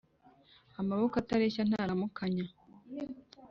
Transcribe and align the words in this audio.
Amaboko 0.79 1.13
atareshya 1.17 1.61
ntaramukanya. 1.69 2.45